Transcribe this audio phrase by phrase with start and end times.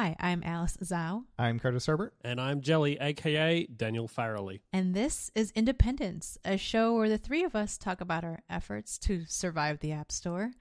[0.00, 2.14] Hi, I'm Alice Zhao, I'm Curtis Herbert.
[2.22, 4.60] And I'm Jelly, aka Daniel Farrelly.
[4.72, 8.96] and this is Independence, a show where the three of us talk about our efforts
[8.98, 10.52] to survive the App Store.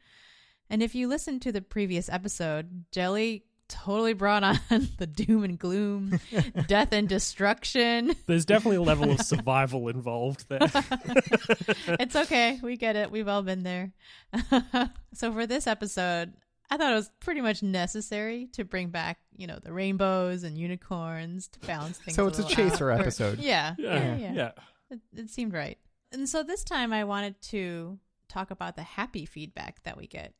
[0.71, 4.57] And if you listened to the previous episode, Jelly totally brought on
[4.97, 6.19] the doom and gloom,
[6.67, 8.15] death and destruction.
[8.25, 10.61] There's definitely a level of survival involved there.
[11.99, 12.59] it's okay.
[12.63, 13.11] We get it.
[13.11, 13.91] We've all been there.
[15.13, 16.33] so for this episode,
[16.69, 20.57] I thought it was pretty much necessary to bring back, you know, the rainbows and
[20.57, 22.15] unicorns to balance things.
[22.15, 22.99] So it's a little chaser out.
[23.01, 23.39] Episode.
[23.39, 24.33] yeah, yeah, Yeah, yeah.
[24.33, 24.51] yeah.
[24.89, 25.77] It, it seemed right.
[26.11, 27.99] And so this time I wanted to
[28.29, 30.33] talk about the happy feedback that we get.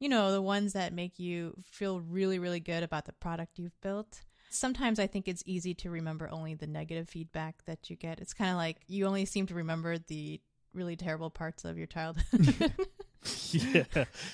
[0.00, 3.80] You know, the ones that make you feel really, really good about the product you've
[3.80, 4.20] built.
[4.50, 8.20] Sometimes I think it's easy to remember only the negative feedback that you get.
[8.20, 10.40] It's kind of like you only seem to remember the
[10.72, 12.72] really terrible parts of your childhood.
[13.50, 13.84] yeah,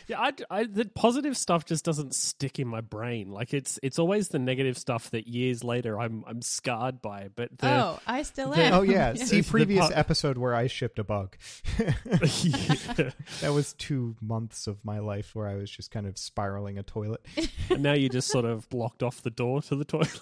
[0.07, 0.21] yeah.
[0.21, 3.31] I, I, the positive stuff just doesn't stick in my brain.
[3.31, 7.29] Like it's, it's always the negative stuff that years later I'm, I'm scarred by.
[7.35, 8.75] But the, oh, I still the- am.
[8.75, 11.37] Oh yeah, see previous po- episode where I shipped a bug.
[11.79, 11.95] yeah.
[13.41, 16.83] that was two months of my life where I was just kind of spiraling a
[16.83, 17.25] toilet.
[17.71, 20.21] and now you just sort of blocked off the door to the toilet.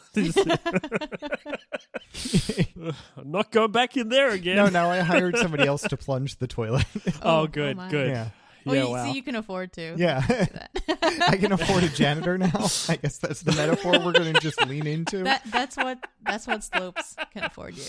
[3.16, 4.56] I'm not going back in there again.
[4.56, 6.84] no, now I hired somebody else to plunge the toilet.
[7.22, 7.90] Oh, Oh, good, oh, my.
[7.90, 8.08] good.
[8.10, 8.28] yeah,
[8.66, 9.06] Oh, Yeah, you, wow.
[9.06, 9.94] so you can afford to.
[9.96, 10.22] yeah.
[11.02, 12.50] I can afford a janitor now.
[12.88, 15.24] I guess that's the metaphor we're going to just lean into.
[15.24, 17.84] that that's what that's what slopes can afford you.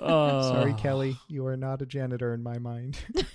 [0.00, 0.42] Oh.
[0.52, 2.98] Sorry, Kelly, you are not a janitor in my mind.
[3.14, 3.26] but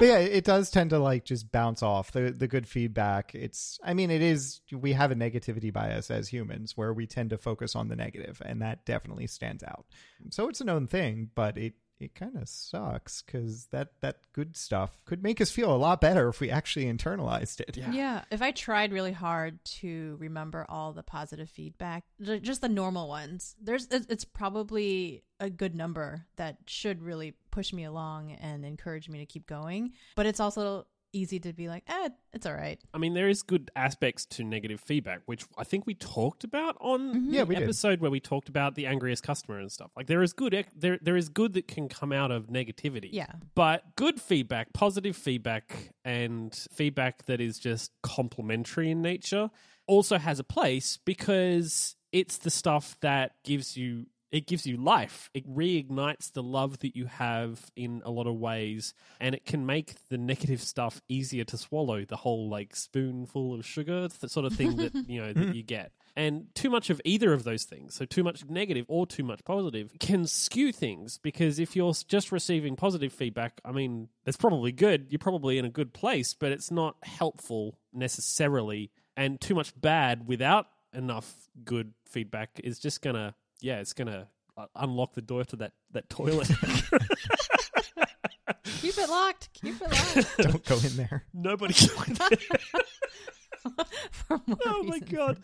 [0.00, 3.34] yeah, it does tend to like just bounce off the the good feedback.
[3.34, 4.60] It's, I mean, it is.
[4.72, 8.40] We have a negativity bias as humans where we tend to focus on the negative,
[8.44, 9.86] and that definitely stands out.
[10.30, 14.56] So it's a known thing, but it it kind of sucks because that that good
[14.56, 17.76] stuff could make us feel a lot better if we actually internalized it.
[17.76, 17.92] Yeah.
[17.92, 23.08] Yeah, if I tried really hard to remember all the positive feedback, just the normal
[23.08, 29.08] ones, there's it's probably a good number that should really push me along and encourage
[29.08, 29.92] me to keep going.
[30.16, 32.80] But it's also easy to be like, eh, it's all right.
[32.92, 36.76] I mean, there is good aspects to negative feedback, which I think we talked about
[36.80, 37.62] on Yeah, the we did.
[37.64, 39.90] episode where we talked about the angriest customer and stuff.
[39.96, 43.08] Like there is good ec- there there is good that can come out of negativity.
[43.12, 43.26] Yeah.
[43.54, 49.50] But good feedback, positive feedback and feedback that is just complementary in nature
[49.86, 55.30] also has a place because it's the stuff that gives you it gives you life.
[55.32, 59.64] It reignites the love that you have in a lot of ways, and it can
[59.64, 62.04] make the negative stuff easier to swallow.
[62.04, 65.62] The whole like spoonful of sugar, the sort of thing that you know that you
[65.62, 65.92] get.
[66.16, 69.44] And too much of either of those things, so too much negative or too much
[69.44, 74.70] positive, can skew things because if you're just receiving positive feedback, I mean, it's probably
[74.70, 75.06] good.
[75.08, 78.90] You're probably in a good place, but it's not helpful necessarily.
[79.16, 84.66] And too much bad without enough good feedback is just gonna yeah, it's gonna uh,
[84.76, 86.50] unlock the door to that that toilet.
[88.64, 89.48] Keep it locked.
[89.54, 90.36] Keep it locked.
[90.52, 91.24] Don't go in there.
[91.32, 91.72] Nobody.
[94.12, 95.38] For more Oh my God.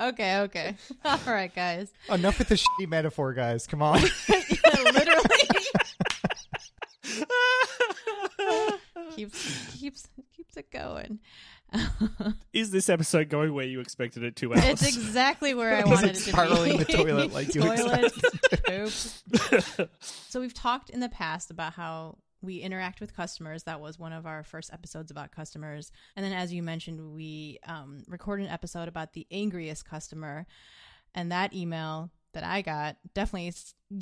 [0.00, 0.76] Okay, okay.
[1.04, 1.90] All right, guys.
[2.10, 3.66] Enough with the shitty metaphor, guys.
[3.66, 3.98] Come on.
[4.28, 4.42] yeah,
[4.92, 5.24] Literally
[9.16, 11.18] keeps keeps keeps it going.
[12.52, 14.54] Is this episode going where you expected it to?
[14.54, 14.82] Alice?
[14.82, 16.84] It's exactly where I wanted it it to spiraling be.
[16.84, 18.12] the toilet like you Toilet,
[18.66, 19.90] poop.
[20.02, 23.64] So we've talked in the past about how we interact with customers.
[23.64, 25.92] That was one of our first episodes about customers.
[26.16, 30.46] And then, as you mentioned, we um, recorded an episode about the angriest customer.
[31.14, 33.52] And that email that I got definitely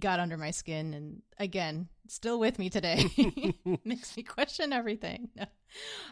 [0.01, 0.95] got under my skin.
[0.95, 3.07] And again, still with me today.
[3.85, 5.31] Makes me question everything.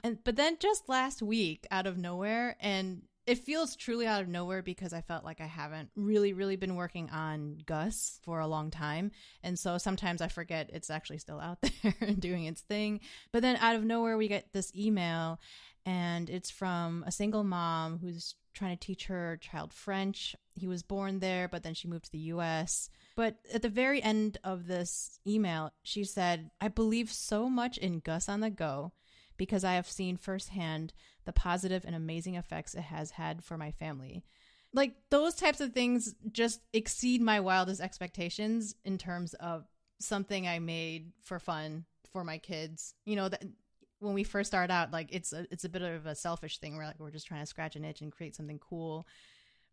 [0.05, 4.29] And but then just last week, out of nowhere, and it feels truly out of
[4.29, 8.47] nowhere because I felt like I haven't really, really been working on Gus for a
[8.47, 9.13] long time.
[9.43, 13.01] And so sometimes I forget it's actually still out there and doing its thing.
[13.33, 15.41] But then out of nowhere, we get this email,
[15.87, 20.35] and it's from a single mom who's trying to teach her child French.
[20.55, 22.89] He was born there, but then she moved to the US.
[23.15, 28.01] But at the very end of this email, she said, I believe so much in
[28.01, 28.93] Gus on the Go
[29.37, 30.95] because I have seen firsthand
[31.27, 34.25] the positive and amazing effects it has had for my family.
[34.73, 39.67] Like those types of things just exceed my wildest expectations in terms of
[40.01, 42.95] something I made for fun for my kids.
[43.05, 43.45] You know that
[44.01, 46.77] when we first start out, like it's a, it's a bit of a selfish thing
[46.77, 49.07] where like we're just trying to scratch an itch and create something cool.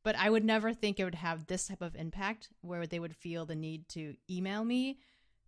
[0.03, 3.15] But I would never think it would have this type of impact where they would
[3.15, 4.97] feel the need to email me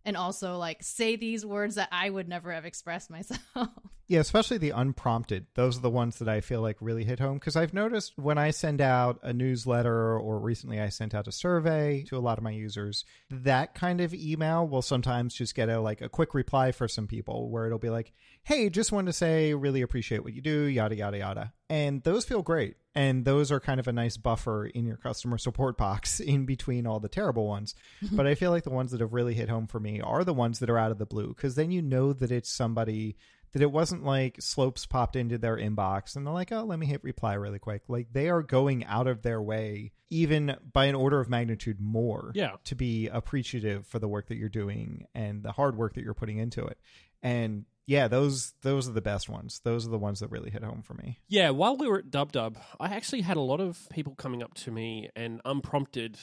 [0.04, 3.68] and also like say these words that I would never have expressed myself.
[4.08, 5.46] Yeah, especially the unprompted.
[5.54, 8.38] Those are the ones that I feel like really hit home because I've noticed when
[8.38, 12.38] I send out a newsletter or recently I sent out a survey to a lot
[12.38, 16.34] of my users, that kind of email will sometimes just get a like a quick
[16.34, 18.12] reply for some people where it'll be like,
[18.44, 22.24] "Hey, just wanted to say really appreciate what you do, yada yada yada." And those
[22.24, 22.76] feel great.
[22.94, 26.86] And those are kind of a nice buffer in your customer support box in between
[26.86, 27.74] all the terrible ones.
[28.02, 28.16] Mm-hmm.
[28.16, 30.32] but I feel like the ones that have really hit home for me are the
[30.32, 33.16] ones that are out of the blue because then you know that it's somebody
[33.56, 36.84] that it wasn't like slopes popped into their inbox and they're like, oh, let me
[36.84, 37.84] hit reply really quick.
[37.88, 42.32] Like they are going out of their way, even by an order of magnitude more,
[42.34, 42.56] Yeah.
[42.64, 46.12] to be appreciative for the work that you're doing and the hard work that you're
[46.12, 46.78] putting into it.
[47.22, 49.60] And yeah, those those are the best ones.
[49.64, 51.18] Those are the ones that really hit home for me.
[51.28, 54.42] Yeah, while we were at Dub Dub, I actually had a lot of people coming
[54.42, 56.18] up to me and unprompted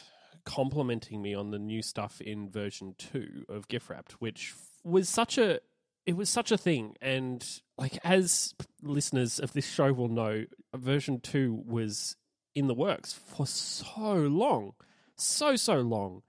[0.46, 4.54] complimenting me on the new stuff in version 2 of gift wrapped which
[4.84, 5.60] was such a
[6.06, 10.46] it was such a thing and like as listeners of this show will know
[10.76, 12.16] version 2 was
[12.56, 14.74] in the works for so long
[15.16, 16.22] so so long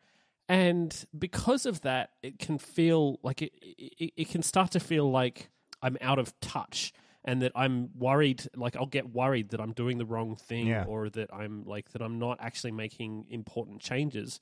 [0.48, 5.10] and because of that it can feel like it, it it can start to feel
[5.10, 5.50] like
[5.82, 6.92] i'm out of touch
[7.24, 10.84] and that i'm worried like i'll get worried that i'm doing the wrong thing Yeah.
[10.86, 14.38] or that i'm like that i'm not actually making important changes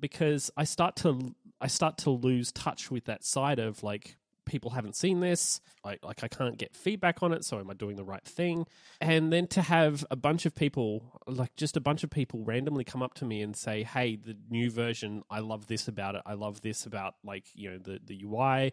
[0.00, 4.70] because i start to i start to lose touch with that side of like people
[4.70, 5.60] haven't seen this.
[5.84, 8.66] Like like i can't get feedback on it so am i doing the right thing?
[9.00, 12.84] And then to have a bunch of people like just a bunch of people randomly
[12.84, 16.22] come up to me and say hey the new version i love this about it.
[16.24, 18.72] I love this about like you know the the ui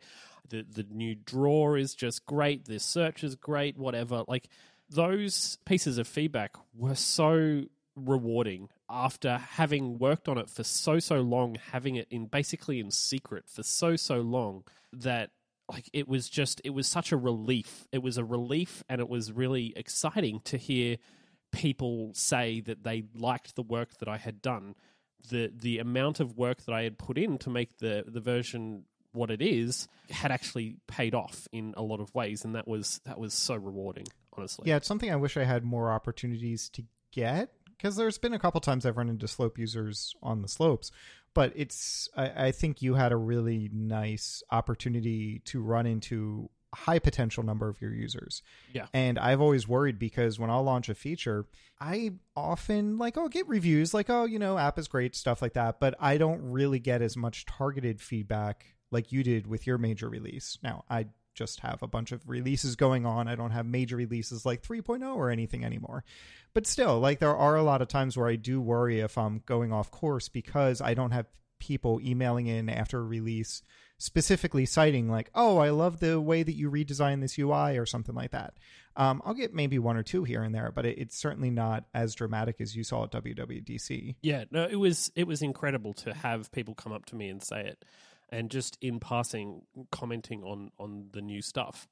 [0.49, 2.65] the the new drawer is just great.
[2.65, 4.23] The search is great whatever.
[4.27, 4.49] Like
[4.89, 7.63] those pieces of feedback were so
[7.95, 12.89] rewarding after having worked on it for so so long having it in basically in
[12.89, 15.29] secret for so so long that
[15.73, 17.87] like it was just it was such a relief.
[17.91, 20.97] It was a relief and it was really exciting to hear
[21.51, 24.75] people say that they liked the work that I had done.
[25.29, 28.83] The the amount of work that I had put in to make the the version
[29.13, 32.99] what it is had actually paid off in a lot of ways and that was
[33.05, 34.05] that was so rewarding
[34.37, 34.69] honestly.
[34.69, 38.39] Yeah, it's something I wish I had more opportunities to get because there's been a
[38.39, 40.91] couple times I've run into slope users on the slopes,
[41.33, 46.75] but it's I, I think you had a really nice opportunity to run into a
[46.75, 48.41] high potential number of your users.
[48.74, 48.88] Yeah.
[48.94, 51.45] And I've always worried because when I'll launch a feature,
[51.80, 55.53] I often like I'll get reviews like, oh, you know, app is great, stuff like
[55.53, 59.77] that, but I don't really get as much targeted feedback like you did with your
[59.77, 60.57] major release.
[60.63, 63.27] Now, I just have a bunch of releases going on.
[63.27, 66.03] I don't have major releases like 3.0 or anything anymore.
[66.53, 69.41] But still, like there are a lot of times where I do worry if I'm
[69.45, 71.25] going off course because I don't have
[71.59, 73.63] people emailing in after a release
[73.97, 78.13] specifically citing like, "Oh, I love the way that you redesigned this UI" or something
[78.13, 78.56] like that.
[78.95, 81.85] Um, I'll get maybe one or two here and there, but it, it's certainly not
[81.94, 84.15] as dramatic as you saw at WWDC.
[84.21, 87.41] Yeah, no, it was it was incredible to have people come up to me and
[87.41, 87.85] say it,
[88.33, 91.88] and just in passing commenting on on the new stuff.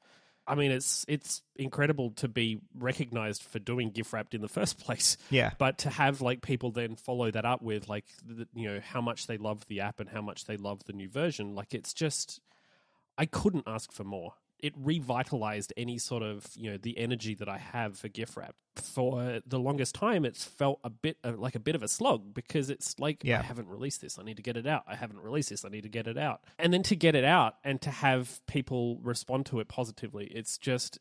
[0.48, 4.80] I mean, it's it's incredible to be recognized for doing gift wrapped in the first
[4.84, 5.18] place.
[5.30, 5.52] Yeah.
[5.60, 9.02] But to have like people then follow that up with like the, you know how
[9.02, 11.94] much they love the app and how much they love the new version, like it's
[11.94, 12.42] just
[13.18, 14.34] I couldn't ask for more.
[14.62, 18.56] It revitalized any sort of you know the energy that I have for gift wrap.
[18.76, 22.34] For the longest time, it's felt a bit uh, like a bit of a slog
[22.34, 23.40] because it's like Yeah.
[23.40, 24.18] I haven't released this.
[24.18, 24.84] I need to get it out.
[24.88, 25.66] I haven't released this.
[25.66, 26.42] I need to get it out.
[26.58, 30.58] And then to get it out and to have people respond to it positively, it's
[30.58, 31.00] just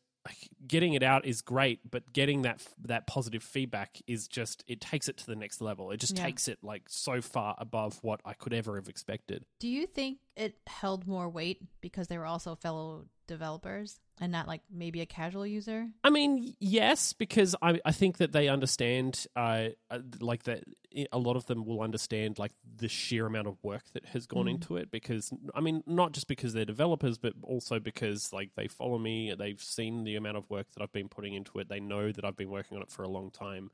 [0.67, 5.07] getting it out is great, but getting that that positive feedback is just it takes
[5.09, 5.89] it to the next level.
[5.91, 6.25] It just Yeah.
[6.25, 9.45] takes it like so far above what I could ever have expected.
[9.59, 14.47] Do you think it held more weight because they were also fellow developers and not
[14.47, 15.87] like maybe a casual user?
[16.03, 20.63] I mean, yes, because I I think that they understand, uh, uh, like that
[21.13, 24.45] a lot of them will understand like the sheer amount of work that has gone
[24.45, 24.51] Mhm.
[24.55, 24.91] into it.
[24.91, 29.33] Because I mean, not just because they're developers, but also because like they follow me,
[29.33, 31.69] they've seen the amount of work that I've been putting into it.
[31.69, 33.71] They know that I've been working on it for a long time.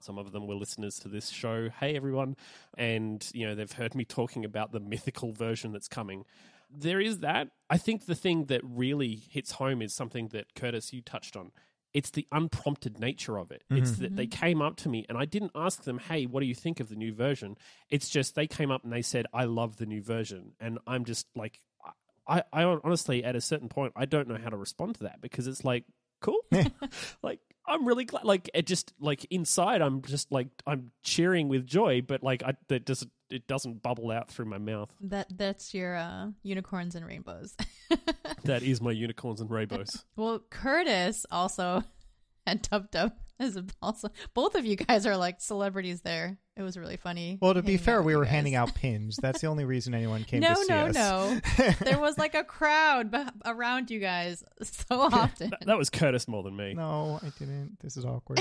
[0.00, 1.70] Some of them were listeners to this show.
[1.70, 2.36] Hey, everyone.
[2.76, 6.24] And, you know, they've heard me talking about the mythical version that's coming.
[6.70, 7.48] There is that.
[7.70, 11.52] I think the thing that really hits home is something that Curtis, you touched on.
[11.94, 13.64] It's the unprompted nature of it.
[13.70, 14.02] It's mm-hmm.
[14.02, 14.40] that they mm-hmm.
[14.40, 16.90] came up to me and I didn't ask them, hey, what do you think of
[16.90, 17.56] the new version?
[17.88, 20.52] It's just they came up and they said, I love the new version.
[20.60, 21.60] And I'm just like,
[22.26, 25.22] I, I honestly, at a certain point, I don't know how to respond to that
[25.22, 25.84] because it's like,
[26.20, 26.40] cool.
[27.22, 28.24] like, I'm really glad.
[28.24, 32.54] Like it just like inside, I'm just like I'm cheering with joy, but like I
[32.68, 34.94] that doesn't it doesn't bubble out through my mouth.
[35.00, 37.56] That that's your uh, unicorns and rainbows.
[38.44, 40.04] That is my unicorns and rainbows.
[40.16, 41.82] well, Curtis also
[42.46, 44.08] had Dub Dub as a also.
[44.34, 46.38] Both of you guys are like celebrities there.
[46.58, 47.38] It was really funny.
[47.40, 48.32] Well, to be fair, we were guys.
[48.32, 49.16] handing out pins.
[49.22, 50.94] That's the only reason anyone came No, to see no, us.
[50.94, 51.40] no.
[51.84, 55.50] there was like a crowd beh- around you guys so often.
[55.50, 56.74] That, that was Curtis more than me.
[56.74, 57.78] No, I didn't.
[57.80, 58.40] This is awkward.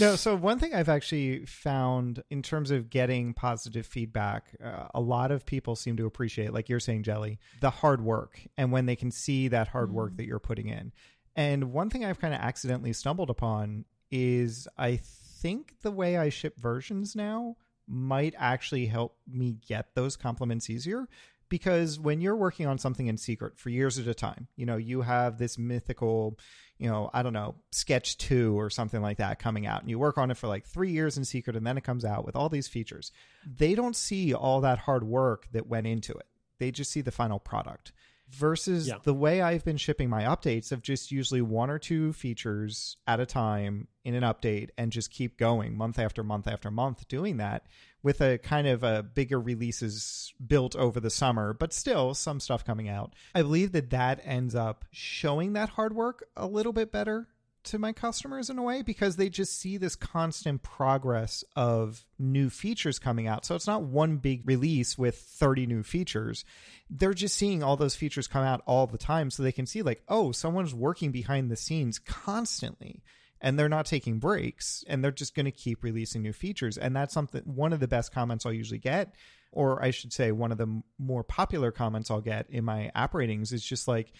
[0.00, 5.00] no, so one thing I've actually found in terms of getting positive feedback, uh, a
[5.00, 8.86] lot of people seem to appreciate, like you're saying, Jelly, the hard work and when
[8.86, 10.92] they can see that hard work that you're putting in.
[11.34, 15.00] And one thing I've kind of accidentally stumbled upon is I
[15.36, 21.08] think the way I ship versions now might actually help me get those compliments easier
[21.48, 24.76] because when you're working on something in secret for years at a time, you know,
[24.76, 26.38] you have this mythical,
[26.78, 29.98] you know, I don't know, sketch two or something like that coming out, and you
[29.98, 32.34] work on it for like three years in secret, and then it comes out with
[32.34, 33.12] all these features.
[33.46, 36.26] They don't see all that hard work that went into it,
[36.58, 37.92] they just see the final product.
[38.28, 38.98] Versus Yeah.
[39.04, 43.20] the way I've been shipping my updates of just usually one or two features at
[43.20, 47.36] a time in an update and just keep going month after month after month doing
[47.36, 47.66] that
[48.02, 52.64] with a kind of a bigger releases built over the summer, but still some stuff
[52.64, 53.14] coming out.
[53.34, 57.28] I believe that that ends up showing that hard work a little bit better
[57.66, 62.50] to my customers in a way because they just see this constant progress of new
[62.50, 63.44] features coming out.
[63.44, 66.44] So it's not one big release with 30 new features.
[66.88, 69.82] They're just seeing all those features come out all the time so they can see
[69.82, 73.02] like, oh, someone's working behind the scenes constantly
[73.40, 76.96] and they're not taking breaks and they're just going to keep releasing new features and
[76.96, 79.14] that's something one of the best comments i'll usually get
[79.52, 83.14] or i should say one of the more popular comments i'll get in my app
[83.14, 84.12] ratings is just like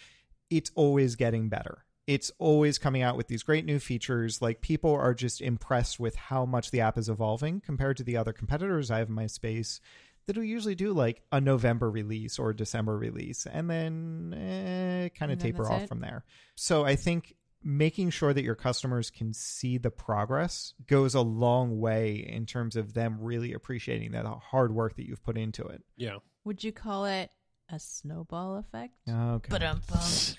[0.51, 4.95] it's always getting better it's always coming out with these great new features like people
[4.95, 8.91] are just impressed with how much the app is evolving compared to the other competitors
[8.91, 9.81] i have in my space
[10.27, 15.33] that'll usually do like a november release or a december release and then eh, kind
[15.33, 15.89] of taper off it?
[15.89, 17.35] from there so i think
[17.67, 22.77] making sure that your customers can see the progress goes a long way in terms
[22.77, 25.83] of them really appreciating that hard work that you've put into it.
[25.97, 26.19] Yeah.
[26.45, 27.29] Would you call it
[27.69, 28.95] a snowball effect?
[29.09, 29.49] Okay.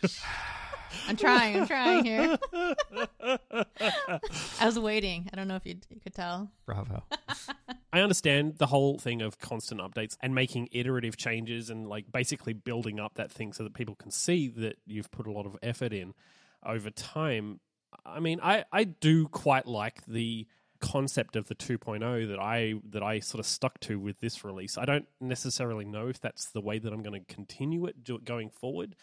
[0.90, 1.60] But I'm trying.
[1.62, 2.38] I'm trying here.
[4.60, 5.30] I was waiting.
[5.32, 6.52] I don't know if you, you could tell.
[6.66, 7.04] Bravo.
[7.94, 12.54] I understand the whole thing of constant updates and making iterative changes and like basically
[12.54, 15.58] building up that thing so that people can see that you've put a lot of
[15.64, 16.14] effort in
[16.66, 17.60] over time.
[18.06, 20.48] I mean, I, I do quite like the
[20.80, 24.78] concept of the 2.0 that I that I sort of stuck to with this release.
[24.78, 28.50] I don't necessarily know if that's the way that I'm going to continue it going
[28.50, 28.96] forward,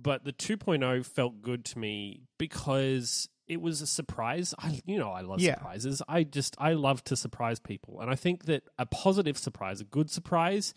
[0.00, 4.54] but the 2.0 felt good to me because it was a surprise.
[4.58, 5.54] I you know, I love Yeah.
[5.54, 6.02] surprises.
[6.08, 8.00] I just I love to surprise people.
[8.00, 10.74] And I think that a positive surprise, a good surprise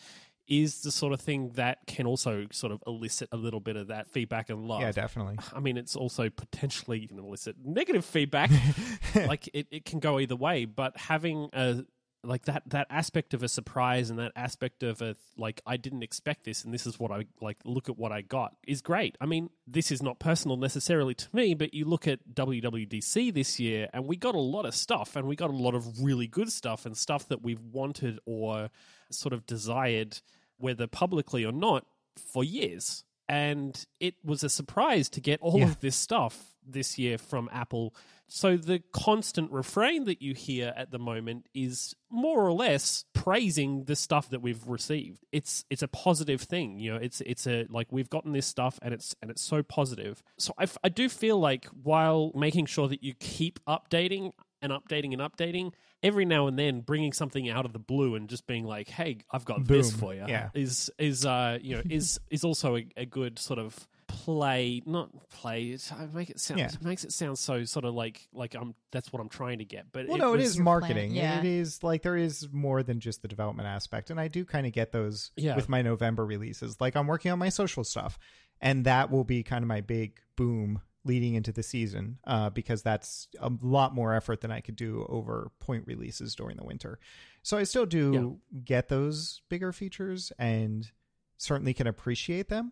[0.48, 3.88] is the sort of thing that can also sort of elicit a little bit of
[3.88, 4.82] that feedback and love.
[4.82, 5.38] yeah, definitely.
[5.56, 8.50] I mean, it's also potentially can elicit negative feedback.
[9.16, 11.86] like it, it can go either way, but having a
[12.24, 16.04] like that that aspect of a surprise and that aspect of a like I didn't
[16.04, 19.18] expect this and this is what I like look at what I got is great.
[19.20, 23.60] I mean, this is not personal necessarily to me, but you look at WWDC this
[23.60, 26.28] year and we got a lot of stuff and we got a lot of really
[26.28, 28.70] good stuff and stuff that we've wanted or
[29.10, 30.20] sort of desired
[30.58, 31.86] whether publicly or not
[32.32, 33.04] for years.
[33.28, 35.66] And it was a surprise to get all Yeah.
[35.66, 37.94] of this stuff this year from Apple.
[38.28, 43.84] So the constant refrain that you hear at the moment is more or less praising
[43.86, 45.26] the stuff that we've received.
[45.34, 46.98] It's it's a positive thing, you know.
[46.98, 50.24] It's it's a like we've gotten this stuff and it's and it's so positive.
[50.38, 54.72] So I, f- I do feel like while making sure that you keep updating and
[54.72, 58.48] updating and updating, every now and then bringing something out of the blue and just
[58.48, 60.50] being like, "Hey, I've got this for you," Yeah.
[60.54, 65.10] is is uh you know is is also a, a good sort of play not
[65.30, 66.68] play it's, I make it sound Yeah.
[66.68, 69.66] it makes it sound so sort of like like i'm that's what i'm trying to
[69.66, 71.12] get but Well, no, it was- is your marketing.
[71.12, 71.40] plan, yeah.
[71.40, 74.66] It is like there is more than just the development aspect, and I do kind
[74.68, 75.56] of get those Yeah.
[75.56, 76.80] with my November releases.
[76.82, 78.18] Like I'm working on my social stuff,
[78.60, 82.84] and that will be kind of my big boom leading into the season uh, because
[82.84, 87.00] that's a lot more effort than I could do over point releases during the winter.
[87.42, 90.92] So I still do get those bigger features and
[91.38, 92.72] certainly can appreciate them.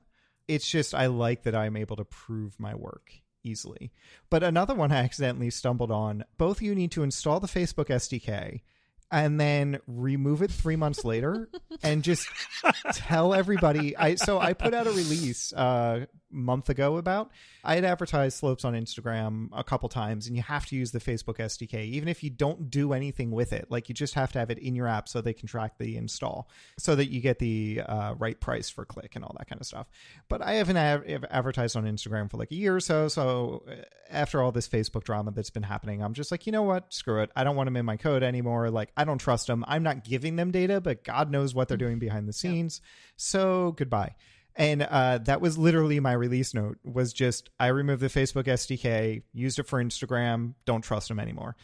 [0.50, 3.12] It's just I like that I'm able to prove my work
[3.44, 3.92] easily.
[4.30, 8.62] But another one I accidentally stumbled on, both you need to install the Facebook SDK
[9.12, 11.50] and then remove it 3 months later
[11.84, 12.28] and just
[12.94, 17.32] tell everybody I so I put out a release uh month ago about.
[17.64, 21.00] I had advertised slopes on Instagram a couple times, and you have to use the
[21.00, 23.68] Facebook SDK, even if you don't do anything with it.
[23.70, 25.98] Like you just have to have it in your app so they can track the
[25.98, 29.62] install, so that you get the uh, right price for click and all that kind
[29.62, 29.88] of stuff.
[30.28, 33.08] But I haven't av- advertised on Instagram for like a year or so.
[33.08, 33.76] So uh,
[34.10, 36.94] after all this Facebook drama that's been happening, I'm just like, you know what?
[36.94, 37.32] Screw it.
[37.36, 38.70] I don't want them in my code anymore.
[38.70, 39.66] Like I don't trust them.
[39.68, 42.82] I'm not giving them data, but God knows what they're doing behind the scenes.
[43.16, 44.16] So goodbye
[44.56, 49.22] and uh, that was literally my release note was just i removed the facebook sdk
[49.34, 51.56] used it for instagram don't trust them anymore.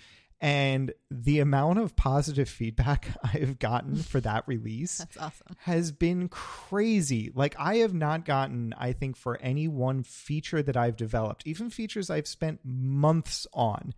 [0.42, 5.56] And the amount of positive feedback i've gotten for that release That's awesome.
[5.60, 7.32] has been crazy.
[7.34, 11.70] Like i have not gotten i think for any one feature that i've developed even
[11.70, 13.94] features i've spent months on.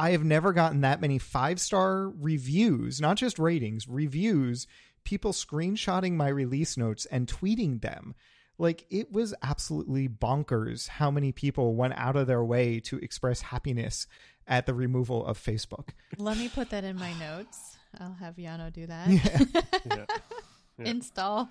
[0.00, 4.66] I have never gotten that many five star reviews not just ratings reviews
[5.08, 8.14] people screenshotting my release notes and tweeting them.
[8.58, 13.40] Like it was absolutely bonkers how many people went out of their way to express
[13.40, 14.06] happiness
[14.46, 15.90] at the removal of Facebook.
[16.18, 17.78] Let me put that in my notes.
[17.98, 19.08] I'll have Yano do that.
[19.08, 19.62] Yeah.
[19.86, 20.04] Yeah.
[20.78, 20.90] Yeah.
[20.90, 21.48] Install,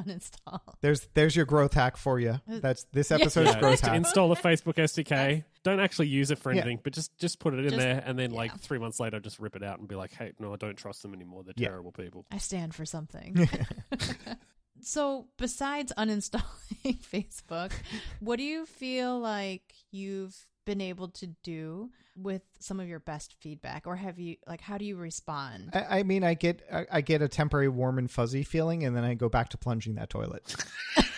[0.00, 0.60] uninstall.
[0.80, 2.40] There's there's your growth hack for you.
[2.50, 3.96] Uh, That's this episode's Yeah, growth just hack.
[3.96, 5.44] install the Facebook SDK.
[5.64, 6.60] Don't actually use it for Yeah.
[6.60, 8.56] anything, but just just put it in Just- there, and then like yeah.
[8.58, 11.02] three months later, just rip it out and be like, "Hey, no, I don't trust
[11.02, 11.42] them anymore.
[11.42, 11.68] They're Yeah.
[11.68, 13.48] terrible people." I stand for something.
[14.82, 16.42] so, besides uninstalling
[17.12, 17.72] Facebook,
[18.20, 23.34] what do you feel like you've been able to do with some of your best
[23.40, 25.70] feedback, or have you like how do you respond?
[25.72, 28.94] I, I mean, I get I, I get a temporary warm and fuzzy feeling, and
[28.96, 30.54] then I go back to plunging that toilet.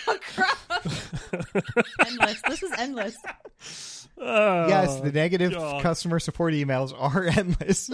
[0.09, 0.19] Oh,
[2.07, 2.41] endless.
[2.43, 3.17] This is endless.
[4.19, 5.83] Oh, yes, the negative Oh, God.
[5.83, 7.91] customer support emails are endless.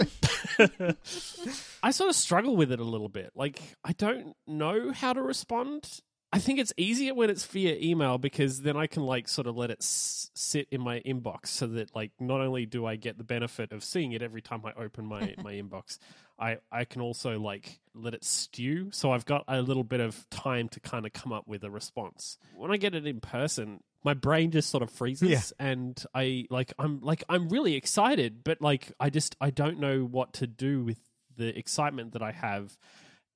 [1.83, 3.31] I sort of struggle with it a little bit.
[3.35, 5.89] Like, I don't know how to respond.
[6.31, 9.55] I think it's easier when it's via email because then I can like sort of
[9.55, 13.19] let it s- sit in my inbox so that like not only do I get
[13.19, 15.99] the benefit of seeing it every time I open my my inbox,
[16.39, 18.89] I I can also like let it stew.
[18.91, 21.69] So I've got a little bit of time to kind of come up with a
[21.69, 22.39] response.
[22.55, 25.65] When I get it in person, my brain just sort of freezes Yeah.
[25.65, 30.03] and I like I'm like I'm really excited, but like I just I don't know
[30.03, 30.97] what to do with
[31.37, 32.77] the excitement that I have.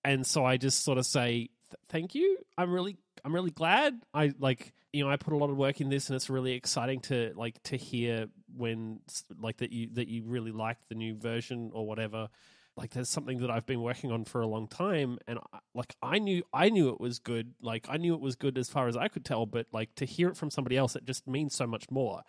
[0.04, 1.50] And so I just sort of say
[1.90, 2.38] thank you.
[2.58, 4.00] I'm really I'm really glad.
[4.14, 6.54] I like you know I put a lot of work in this and it's really
[6.54, 9.00] exciting to like to hear when
[9.40, 12.30] like that you that you really like the new version or whatever.
[12.78, 15.96] Like there's something that I've been working on for a long time and I, like
[16.02, 17.56] I knew I knew it was good.
[17.62, 20.06] Like I knew it was good as far as I could tell, but like to
[20.06, 22.22] hear it from somebody else it just means so much more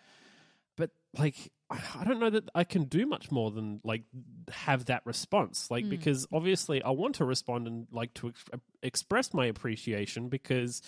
[0.75, 1.35] but like
[1.69, 4.03] I don't know that I can do much more than like
[4.49, 5.89] have that response like Mm.
[5.89, 8.45] because obviously I want to respond and like to ex-
[8.81, 10.81] express my appreciation because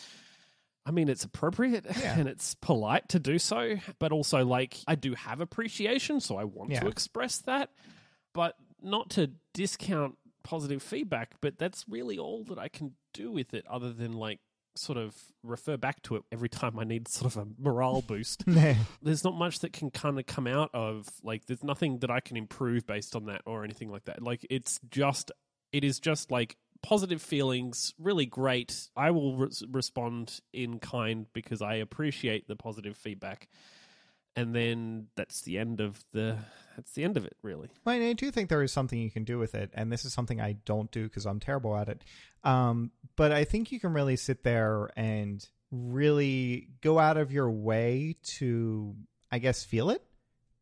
[0.86, 2.18] I mean it's appropriate Yeah.
[2.18, 6.46] and it's polite to do so but also like I do have appreciation so I
[6.46, 7.70] want to express that
[8.34, 13.54] but not to discount positive feedback but that's really all that I can do with
[13.54, 14.40] it other than like
[14.76, 18.44] sort of refer back to it every time I need sort of a morale boost
[19.02, 22.22] there's not much that can kind of come out of like there's nothing that I
[22.22, 24.24] can improve based on that or anything like that.
[24.24, 25.32] Like it's just
[25.72, 28.90] it is just like positive feelings, really great.
[28.96, 33.48] I will re- respond in kind because I appreciate the positive feedback.
[34.36, 36.38] And then that's the end of the
[36.76, 37.70] that's the end of it really.
[37.84, 40.06] Well, and I do think there is something you can do with it, and this
[40.06, 42.04] is something I don't do because I'm terrible at it.
[42.44, 47.50] Um, but I think you can really sit there and really go out of your
[47.50, 48.96] way to,
[49.32, 50.04] I guess, feel it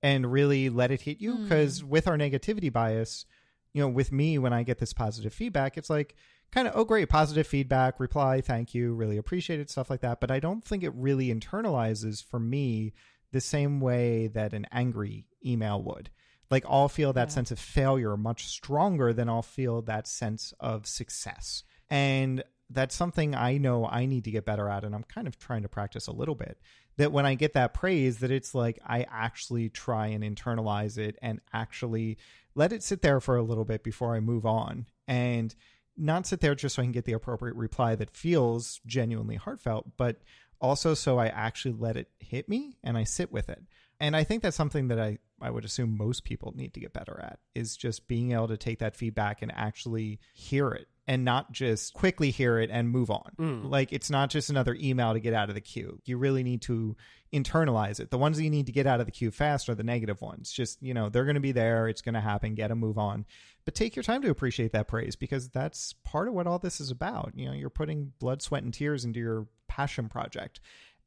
[0.01, 1.33] and really let it hit you.
[1.33, 1.43] Hmm.
[1.43, 3.25] Because with our negativity bias,
[3.73, 6.15] you know, with me, when I get this positive feedback, it's like
[6.51, 10.19] kind of, oh, great, positive feedback, reply, thank you, really appreciate it, stuff like that.
[10.19, 12.93] But I don't think it really internalizes for me
[13.31, 16.09] the same way that an angry email would.
[16.49, 17.33] Like, I'll feel that Yeah.
[17.35, 21.63] sense of failure much stronger than I'll feel that sense of success.
[21.89, 24.83] And that's something I know I need to get better at.
[24.83, 26.59] And I'm kind of trying to practice a little bit.
[26.97, 31.17] That when I get that praise, that it's like I actually try and internalize it
[31.21, 32.17] and actually
[32.55, 34.87] let it sit there for a little bit before I move on.
[35.07, 35.55] And
[35.95, 39.97] not sit there just so I can get the appropriate reply that feels genuinely heartfelt,
[39.97, 40.21] but
[40.61, 43.63] also so I actually let it hit me and I sit with it.
[43.99, 46.93] And I think that's something that I, I would assume most people need to get
[46.93, 51.25] better at is just being able to take that feedback and actually hear it and
[51.25, 53.31] not just quickly hear it and move on.
[53.39, 53.69] Mm.
[53.69, 55.99] Like it's not just another email to get out of the queue.
[56.05, 56.95] You really need to
[57.33, 58.11] internalize it.
[58.11, 60.21] The ones that you need to get out of the queue fast are the negative
[60.21, 60.51] ones.
[60.51, 61.87] Just, you know, they're going to be there.
[61.87, 62.53] It's going to happen.
[62.53, 63.25] Get a move on.
[63.65, 66.79] But take your time to appreciate that praise because that's part of what all this
[66.79, 67.33] is about.
[67.35, 70.59] You know, you're putting blood, sweat, and tears into your passion project.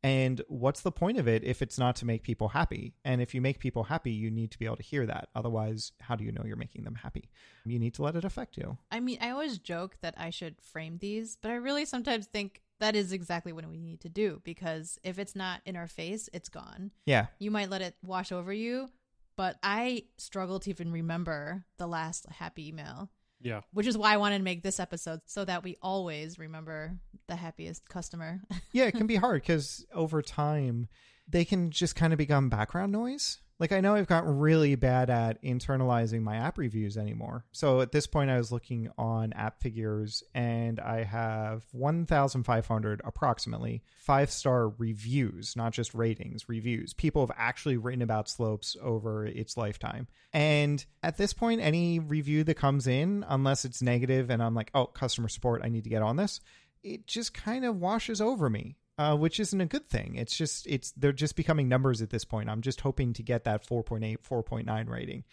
[0.05, 2.94] And what's the point of it if it's not to make people happy?
[3.05, 5.29] And if you make people happy, you need to be able to hear that.
[5.35, 7.31] Otherwise, how do you know you're making them happy?
[7.64, 8.79] You need to let it affect you.
[8.90, 12.62] I mean, I always joke that I should frame these, but I really sometimes think
[12.81, 16.29] that is exactly what we need to do because if it's not in our face,
[16.33, 16.90] it's gone.
[17.07, 17.27] Yeah.
[17.38, 18.88] You might let it wash over you,
[19.37, 23.09] but I struggle to even remember the last happy email.
[23.42, 23.61] Yeah.
[23.72, 26.96] Which is why I wanted to make this episode so that we always remember
[27.28, 28.40] the happiest customer.
[28.72, 30.88] yeah, it can be hard because over time
[31.28, 33.38] they can just kind of become background noise.
[33.62, 37.44] Like I know I've gotten really bad at internalizing my app reviews anymore.
[37.53, 44.70] So at this point I was looking on Appfigures and I have 1500 approximately 5-star
[44.70, 46.92] reviews, not just ratings, reviews.
[46.92, 50.09] People have actually written about slopes over its lifetime.
[50.33, 54.72] And at this point any review that comes in unless it's negative and I'm like,
[54.75, 56.40] "Oh, customer support, I need to get on this."
[56.83, 60.14] It just kind of washes over me uh, which isn't a good thing.
[60.16, 62.48] It's just it's they're just becoming numbers at this point.
[62.50, 65.24] I'm just hoping to get that 4.8, 4.9 rating.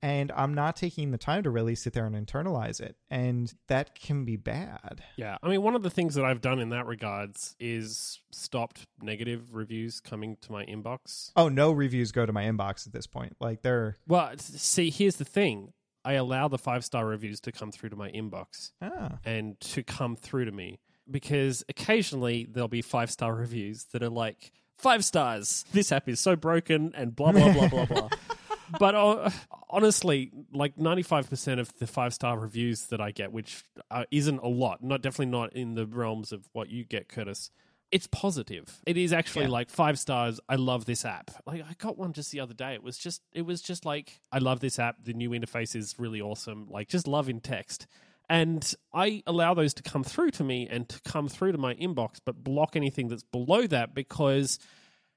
[0.00, 2.94] And I'm not taking the time to really sit there and internalize it.
[3.10, 5.02] And that can be bad.
[5.16, 5.38] Yeah.
[5.42, 9.52] I mean, one of the things that I've done in that regards is stopped negative
[9.56, 11.32] reviews coming to my inbox.
[11.34, 13.34] Oh, no reviews go to my inbox at this point.
[13.40, 13.96] Like they're.
[14.06, 15.72] Well, see, here's the thing
[16.04, 19.18] I allow the five star reviews to come through to my inbox Ah.
[19.24, 20.78] and to come through to me
[21.10, 25.64] because occasionally there'll be five star reviews that are like five stars.
[25.72, 28.08] This app is so broken and blah blah blah blah blah.
[28.78, 29.30] But uh,
[29.70, 34.04] honestly, like ninety five percent of the five star reviews that I get, which uh,
[34.10, 37.50] isn't a lot, not definitely not in the realms of what you get, Curtis.
[37.90, 38.82] It's positive.
[38.86, 39.52] It is actually Yeah.
[39.52, 40.38] like five stars.
[40.50, 41.30] I love this app.
[41.46, 42.74] Like I got one just the other day.
[42.74, 44.96] It was just it was just like I love this app.
[45.02, 46.66] The new interface is really awesome.
[46.68, 47.86] Like just love in text.
[48.28, 51.74] And I allow those to come through to me and to come through to my
[51.74, 54.58] inbox, but block anything that's below that because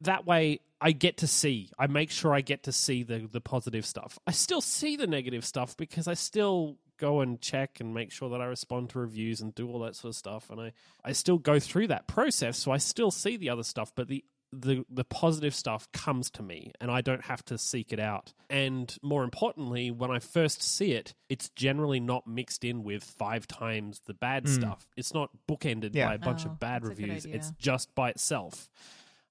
[0.02, 1.70] that way I get to see.
[1.78, 4.18] I make sure I get to see the the positive stuff.
[4.26, 8.30] I still see the negative stuff because I still go and check and make sure
[8.30, 10.50] that I respond to reviews and do all that sort of stuff.
[10.50, 13.92] And I, I still go through that process, so I still see the other stuff,
[13.96, 17.94] but the the the positive stuff comes to me and I don't have to seek
[17.94, 18.34] it out.
[18.50, 23.48] And more importantly, when I first see it, it's generally not mixed in with five
[23.48, 24.54] times the bad hmm.
[24.54, 24.88] stuff.
[24.98, 26.10] It's not bookended Yeah.
[26.10, 27.26] by a bunch Oh, of bad that's a good reviews.
[27.26, 28.70] It's just by itself.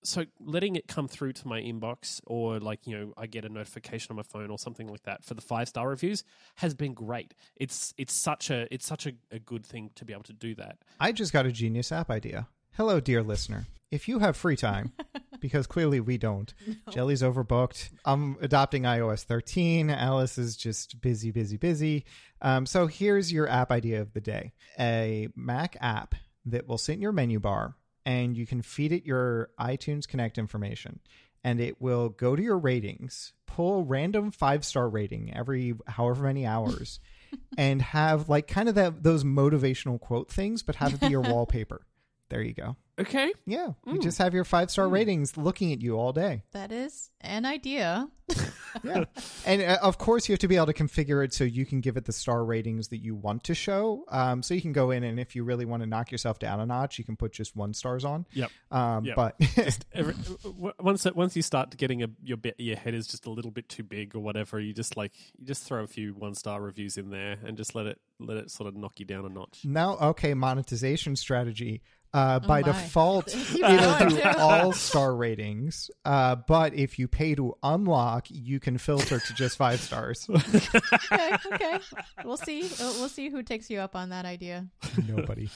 [0.02, 3.50] So letting it come through to my inbox or like, you know, I get a
[3.50, 6.24] notification on my phone or something like that for the five star reviews
[6.56, 7.34] has been great.
[7.56, 10.54] It's it's such a it's such a, a good thing to be able to do
[10.54, 10.78] that.
[10.98, 12.48] I just got a genius app idea.
[12.74, 13.66] Hello, dear listener.
[13.90, 14.92] If you have free time,
[15.40, 16.52] because clearly we don't,
[16.90, 17.90] Jelly's overbooked.
[18.04, 19.90] I'm adopting iOS 13.
[19.90, 22.04] Alice is just busy, busy, busy.
[22.40, 26.14] Um, so here's your app idea of the day a Mac app
[26.46, 27.74] that will sit in your menu bar
[28.06, 31.00] and you can feed it your iTunes Connect information.
[31.42, 36.24] And it will go to your ratings, pull a random five star rating every however
[36.24, 37.00] many hours,
[37.58, 41.20] and have like kind of that those motivational quote things, but have it be your
[41.32, 41.86] wallpaper.
[42.30, 42.76] There you go.
[42.98, 43.32] Okay.
[43.46, 46.42] Yeah, you just have your five star ratings looking at you all day.
[46.52, 48.08] That is an idea.
[48.84, 49.06] Yeah,
[49.44, 51.80] and uh, of course you have to be able to configure it so you can
[51.80, 54.04] give it the star ratings that you want to show.
[54.08, 56.60] Um, so you can go in and if you really want to knock yourself down
[56.60, 58.26] a notch, you can put just one stars on.
[58.32, 58.50] Yep.
[58.70, 59.16] Um, Yep.
[59.16, 59.34] but
[59.92, 60.14] Every,
[60.44, 63.30] w- once it, once you start getting a your bit your head is just a
[63.30, 66.36] little bit too big or whatever, you just like you just throw a few one
[66.36, 69.24] star reviews in there and just let it let it sort of knock you down
[69.24, 69.62] a notch.
[69.64, 71.82] now, okay, monetization strategy.
[72.12, 72.72] Uh, by my.
[72.72, 75.90] default, it'll do all star ratings.
[76.04, 80.28] Uh, but if you pay to unlock, you can filter to just five stars.
[80.54, 81.78] okay, okay.
[82.24, 82.68] We'll see.
[82.80, 84.66] We'll we'll see who takes you up on that idea.
[85.06, 85.50] Nobody,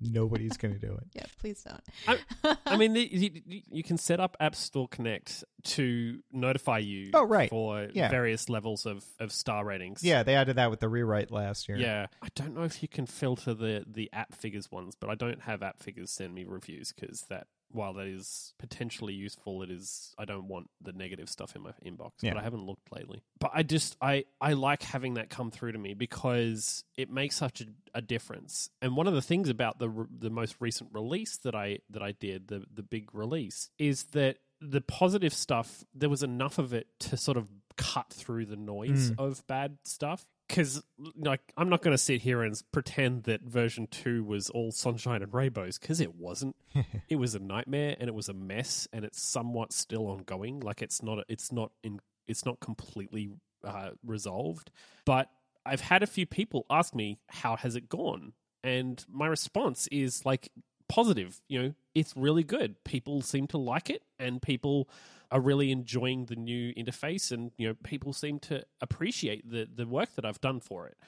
[0.00, 1.04] nobody's going to do it.
[1.14, 2.20] Yeah, please don't.
[2.44, 7.10] I, I mean, the, you, you can set up App Store Connect to notify you.
[7.14, 7.50] Oh, right.
[7.50, 8.10] for Yeah.
[8.10, 10.02] various levels of, of star ratings.
[10.02, 11.78] Yeah, they added that with the rewrite last year.
[11.78, 15.42] Yeah, I don't know if you can filter the the Appfigures ones, but I don't
[15.42, 20.24] have Appfigures send me reviews because that while that is potentially useful, it is I
[20.24, 22.10] don't want the negative stuff in my inbox.
[22.20, 22.32] Yeah.
[22.34, 23.22] But I haven't looked lately.
[23.38, 27.36] But I just I I like having that come through to me because it makes
[27.36, 28.70] such a, a difference.
[28.82, 32.12] And one of the things about the the most recent release that I that I
[32.12, 36.86] did the the big release is that the positive stuff there was enough of it
[37.00, 40.26] to sort of cut through the noise of bad stuff.
[40.48, 40.82] Because
[41.16, 45.22] like i'm not going to sit here and pretend that version 2 was all sunshine
[45.22, 46.56] and rainbows because it wasn't.
[47.08, 50.60] It was a nightmare and it was a mess and it's somewhat still ongoing.
[50.60, 53.30] Like it's not it's not in it's not completely
[53.64, 54.70] uh, resolved.
[55.04, 55.28] But
[55.66, 58.32] i've had a few people ask me how has it gone?
[58.62, 60.50] And my response is like
[60.90, 61.40] positive.
[61.48, 62.82] You know, it's really good.
[62.84, 64.88] People seem to like it, and people
[65.30, 69.86] are really enjoying the new interface, and you know, people seem to appreciate the the
[69.86, 70.98] work that I've done for it.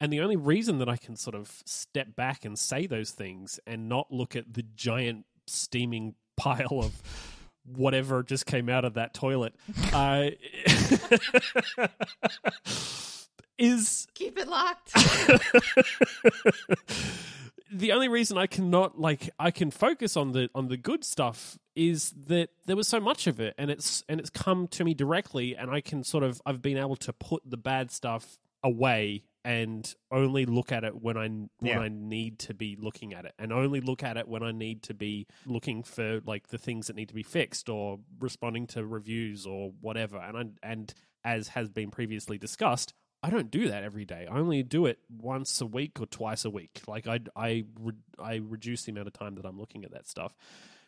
[0.00, 3.58] And the only reason that I can sort of step back and say those things
[3.66, 7.00] and not look at the giant steaming pile of
[7.64, 9.54] whatever just came out of that toilet
[9.94, 10.28] uh,
[13.58, 14.92] is Keep it locked.
[17.74, 21.58] the only reason I cannot like I can focus on the on the good stuff
[21.74, 24.94] is that there was so much of it and it's and it's come to me
[24.94, 29.24] directly and I can sort of I've been able to put the bad stuff away
[29.44, 31.80] and only look at it when I when Yeah.
[31.80, 34.82] I need to be looking at it and only look at it when I need
[34.84, 38.86] to be looking for like the things that need to be fixed or responding to
[38.86, 43.82] reviews or whatever and I, and as has been previously discussed I don't do that
[43.84, 44.26] every day.
[44.30, 46.82] I only do it once a week or twice a week.
[46.86, 50.06] Like I I re- I reduce the amount of time that I'm looking at that
[50.06, 50.34] stuff.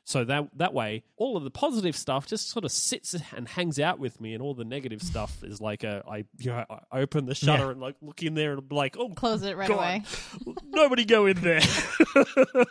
[0.04, 3.80] So that that way, all of the positive stuff just sort of sits and hangs
[3.80, 7.00] out with me, and all the negative stuff is like a I you know I
[7.00, 7.70] open the shutter Yeah.
[7.70, 9.78] and like look in there and be like oh Close it right God.
[9.78, 10.02] away.
[10.66, 11.60] nobody go in there.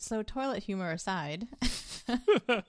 [0.00, 1.48] So, toilet humor aside,
[2.08, 2.62] I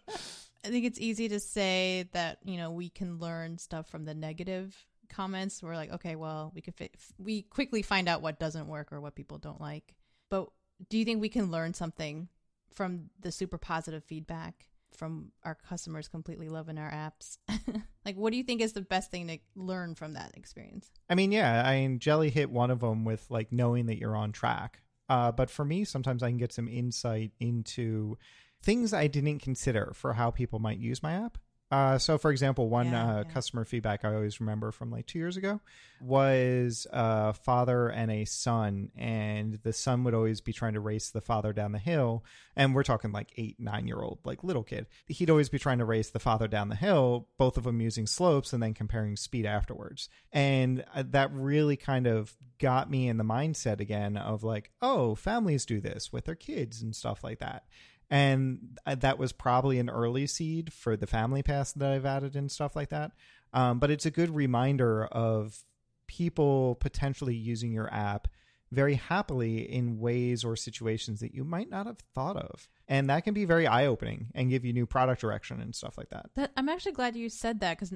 [0.63, 4.75] think it's easy to say that you know we can learn stuff from the negative
[5.09, 5.61] comments.
[5.61, 9.01] We're like, okay, well, we could fi- we quickly find out what doesn't work or
[9.01, 9.95] what people don't like.
[10.29, 10.49] But
[10.89, 12.29] do you think we can learn something
[12.73, 17.37] from the super positive feedback from our customers completely loving our apps?
[18.05, 20.91] like, what do you think is the best thing to learn from that experience?
[21.09, 24.15] I mean, yeah, I mean, Jelly hit one of them with like knowing that you're
[24.15, 24.81] on track.
[25.07, 28.17] Uh, but for me, sometimes I can get some insight into
[28.61, 31.37] things I didn't consider for how people might use my app.
[31.71, 33.23] Uh, so, for example, one Yeah, uh, yeah.
[33.25, 35.61] customer feedback I always remember from like two years ago
[36.01, 41.11] was a father and a son, and the son would always be trying to race
[41.11, 42.23] the father down the hill.
[42.55, 44.87] And we're talking like eight, nine year old, like little kid.
[45.05, 48.07] He'd always be trying to race the father down the hill, both of them using
[48.07, 50.09] slopes and then comparing speed afterwards.
[50.31, 55.13] And uh, that really kind of got me in the mindset again of like, oh,
[55.13, 57.65] families do this with their kids and stuff like that
[58.09, 62.35] and uh, that was probably an early seed for the family pass that I've added
[62.35, 63.11] and stuff like that.
[63.53, 65.63] Um, but it's a good reminder of
[66.07, 68.27] people potentially using your app
[68.71, 72.67] very happily in ways or situations that you might not have thought of.
[72.87, 75.97] And that can be very eye opening and give you new product direction and stuff
[75.97, 76.29] like that.
[76.35, 77.95] That, I'm actually glad you said that because,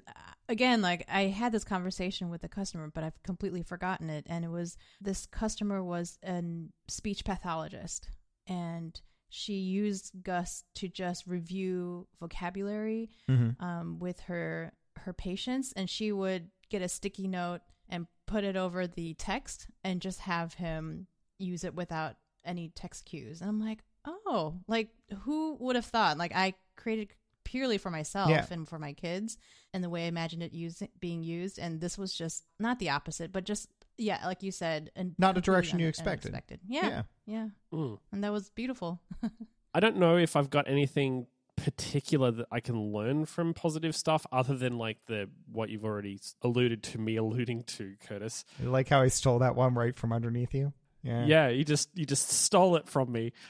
[0.50, 4.26] again, like I had this conversation with a customer, but I've completely forgotten it.
[4.28, 6.44] And it was this customer was a
[6.88, 8.10] speech pathologist,
[8.48, 9.00] and
[9.36, 13.64] she used Gus to just review vocabulary Mm-hmm.
[13.66, 18.56] um, with her her patients, and she would get a sticky note and put it
[18.56, 21.08] over the text, and just have him
[21.40, 22.16] use it without
[22.46, 23.42] any text cues.
[23.42, 24.90] And I'm like, oh, like
[25.24, 26.18] who would have thought?
[26.18, 27.10] Like I created
[27.44, 28.46] purely for myself Yeah.
[28.52, 29.38] and for my kids,
[29.74, 32.92] and the way I imagined it use, being used, and this was just not the
[32.92, 36.32] opposite, but just yeah, like you said, and Not a direction you un- expected.
[36.34, 36.60] unexpected.
[36.68, 38.00] Yeah, yeah, Mm.
[38.12, 39.00] and that was beautiful.
[39.74, 44.26] I don't know if I've got anything particular that I can learn from positive stuff
[44.32, 48.44] other than like the what you've already alluded to me alluding to Curtis.
[48.62, 50.74] You like how I stole that one right from underneath you?
[51.04, 51.26] Yeah.
[51.26, 53.34] Yeah, you just you just stole it from me.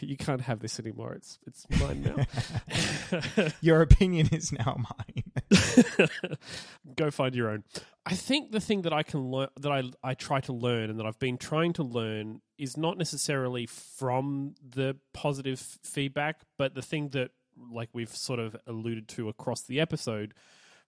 [0.00, 1.14] You can't have this anymore.
[1.14, 3.48] It's it's mine now.
[3.60, 6.08] Your opinion is now mine.
[6.96, 7.64] Go find your own.
[8.06, 11.00] I think the thing that I can learn that I I try to learn and
[11.00, 16.82] that I've been trying to learn is not necessarily from the positive feedback, but the
[16.82, 17.32] thing that
[17.72, 20.32] like we've sort of alluded to across the episode,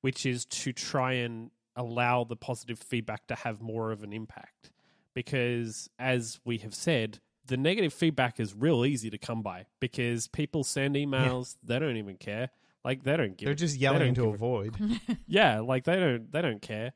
[0.02, 4.70] which is to try and allow the positive feedback to have more of an impact.
[5.14, 10.28] Because as we have said, the negative feedback is real easy to come by because
[10.28, 12.50] people send emails, they don't even care.
[12.84, 14.76] Like they don't give They're just yelling don't into a a void.
[15.26, 16.92] yeah like they don't they don't care.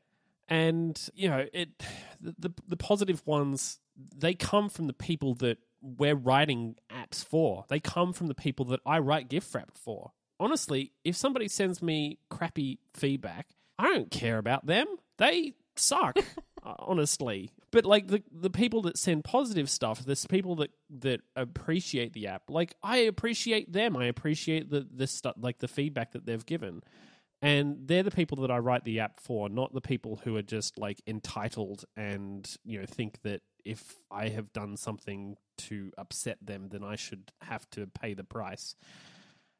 [0.47, 1.69] And you know it
[2.21, 3.79] the, the the positive ones
[4.15, 7.65] they come from the people that we're writing apps for.
[7.69, 10.11] They come from the people that i write gift wrap for.
[10.39, 14.85] Honestly if somebody sends me crappy feedback i don't care about them.
[15.17, 16.17] They suck
[16.63, 22.13] honestly but like the the people that send positive stuff there's people that that appreciate
[22.13, 26.25] the app like i appreciate them i appreciate the the stuff like the feedback that
[26.25, 26.81] they've given
[27.41, 30.41] and they're the people that I write the app for, not the people who are
[30.41, 36.37] just like entitled and you know think that if I have done something to upset
[36.41, 38.75] them, then I should have to pay the price.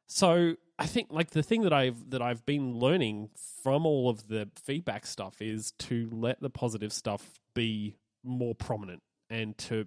[0.09, 3.29] So I think like the thing that I've that I've been learning
[3.63, 9.03] from all of the feedback stuff is to let the positive stuff be more prominent
[9.29, 9.85] and to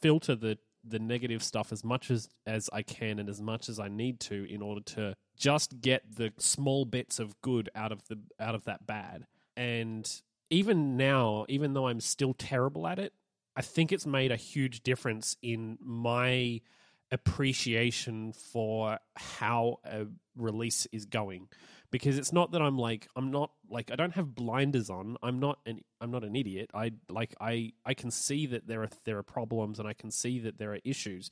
[0.00, 3.78] filter the the negative stuff as much as as I can and as much as
[3.78, 8.08] I need to in order to just get the small bits of good out of
[8.08, 9.26] the out of that bad.
[9.54, 10.10] And
[10.48, 13.12] even now, even though I'm still terrible at it,
[13.54, 16.62] I think it's made a huge difference in my
[17.10, 21.48] appreciation for how a release is going
[21.90, 25.16] because it's not that I'm like I'm not like I don't have blinders on.
[25.22, 26.70] I'm not an I'm not an idiot.
[26.74, 30.10] I like I I can see that there are there are problems and I can
[30.10, 31.30] see that there are issues.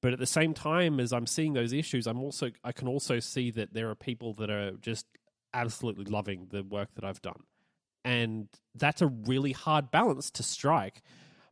[0.00, 3.18] But at the same time as I'm seeing those issues, I'm also I can also
[3.18, 5.06] see that there are people that are just
[5.52, 7.42] absolutely loving the work that I've done.
[8.04, 11.02] And that's a really hard balance to strike.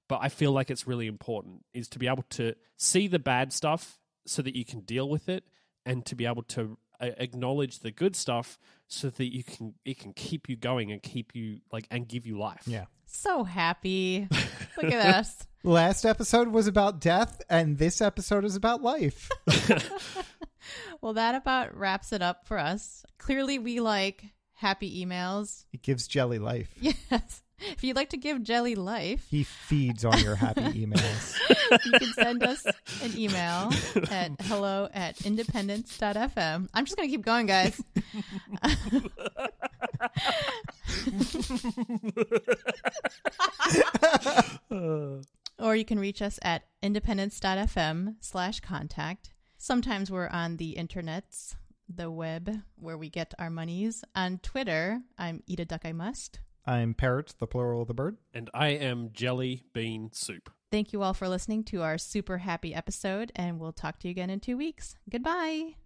[0.08, 3.52] But I feel like it's really important is to be able to see the bad
[3.52, 5.44] stuff so that you can deal with it
[5.84, 9.98] and to be able to uh, acknowledge the good stuff so that you can it
[9.98, 12.62] can keep you going and keep you like and give you life.
[12.66, 12.86] Yeah.
[13.06, 14.28] So happy.
[14.82, 15.46] Look at us.
[15.62, 19.30] Last episode was about death and this episode is about life.
[21.00, 23.04] well, that about wraps it up for us.
[23.18, 25.64] Clearly we like happy emails.
[25.72, 26.76] It gives Jelly life.
[26.80, 27.42] Yes.
[27.58, 31.36] If you'd like to give Jelly life, he feeds on your happy emails.
[31.84, 32.64] you can send us
[33.02, 33.70] an email
[34.10, 36.68] at hello at independence.fm.
[36.74, 37.80] I'm just going to keep going, guys.
[45.58, 49.30] or you can reach us at independence.fm slash contact.
[49.58, 51.56] Sometimes we're on the internets,
[51.88, 54.04] the web, where we get our monies.
[54.14, 56.40] On Twitter, I'm Eat a Duck I Must.
[56.66, 58.16] I'm Parrot, the plural of the bird.
[58.34, 60.50] And I am Jelly Bean Soup.
[60.72, 64.10] Thank you all for listening to our super happy episode, and we'll talk to you
[64.10, 64.96] again in two weeks.
[65.08, 65.76] Goodbye.